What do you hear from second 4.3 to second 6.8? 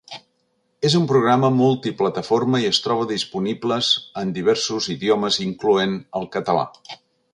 diversos idiomes incloent el català.